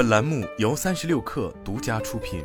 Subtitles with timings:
[0.00, 2.42] 本栏目由三十六氪独家出品。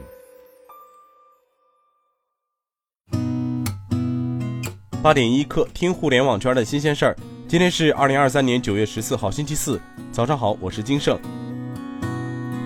[5.02, 7.15] 八点一刻，听互联网圈的新鲜事儿。
[7.47, 9.79] 今天是二零二三年九月十四号，星期四，
[10.12, 11.18] 早上好，我是金盛。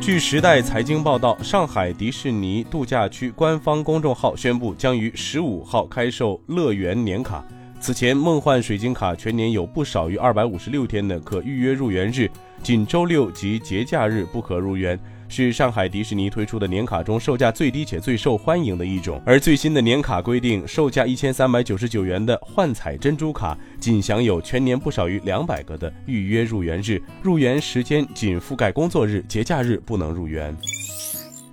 [0.02, 7.46] 据时代财经报道，上海迪士尼度假区官方公众号宣布，将于十五号开售乐园年卡。
[7.79, 12.28] 此前，梦幻水晶卡全年有不少于二百五十六天的可预约入园日，
[12.62, 14.99] 仅周六及节假日不可入园。
[15.31, 19.22] 是上海迪士尼推出的年卡中售价最低且最受欢迎的一种。
[19.23, 30.58] 而最新的年卡规定，售价一千三百九十九元的幻彩珍珠卡，仅享有全年不少于两百个的预约入园日，入园时间仅覆盖工作日，节假日不能入园。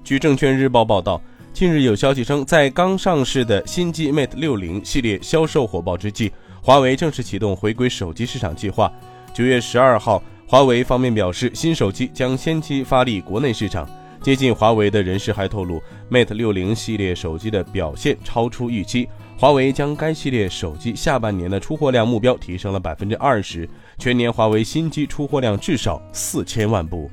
[0.03, 1.21] 据证券日报报道，
[1.53, 8.91] 近日有消息称，在刚上市的新机 Mate 六零系列销售火爆之际，华为正式启动回归手机市场计划。
[9.35, 10.23] 九月十二号。
[10.49, 13.89] 华为方面表示，新手机将先期发力国内市场。
[14.23, 27.11] 接近华为的人士还透露，Mate 六零系列手机的表现超出预期，华为将该系列手机下半年的出货量目标提升了百分之二十，全年华为新机出货量至少四千万部。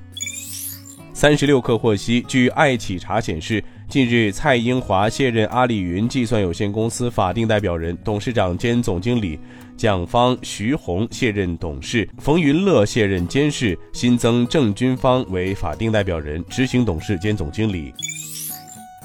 [1.12, 3.64] 三十六氪获悉，据爱企查显示，
[3.94, 9.40] 近日蔡英华卸任阿里云计算有限公司法定代表人、董事长兼总经理，
[9.78, 17.94] 蒋方、徐红卸任董事，冯云乐卸任监事，新增郑军方为法定代表人、执行董事兼总经理。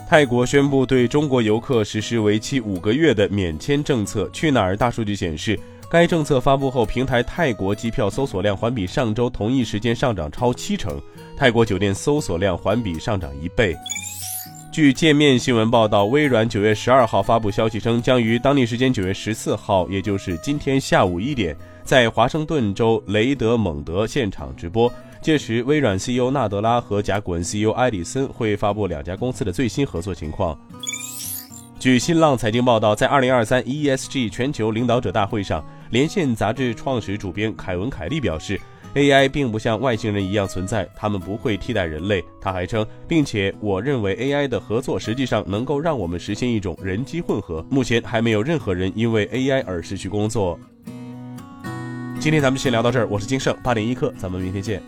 [0.09, 4.27] 泰国宣布对中国游客实施为期五个月的免签政策。
[4.33, 10.99] 去哪儿大数据显示，该政策发布后，平台泰国机票搜索量环比上周同一时间上涨超七成。
[11.37, 13.77] 泰国酒店搜索量环比上涨一倍。
[14.71, 24.93] 据界面新闻报道，微软九月十二号发布消息称，将于当地时间九月十四号，也就是今天下午一点，在华盛顿州雷德蒙德现场直播。
[25.21, 30.57] 届时，微软 CEO 纳德拉和甲骨文 CEO 埃里森会发布两家公司的最新合作情况。
[31.79, 38.61] 据新浪财经报道，在二零二三 ESG 全球领导者大会上，连线杂志创始主编凯文·凯利表示。
[38.95, 42.25] AI 并不像外星人一样存在，他们不会替代人类。
[42.41, 47.65] 他还称，并且我认为 AI 的合作实际上能够让我们实现一种人机混合。
[47.71, 50.59] 目前还没有任何人因为 AI 而失去工作。
[52.19, 54.83] 今天咱们先聊到这儿，我是金盛八点一刻，咱们明天见。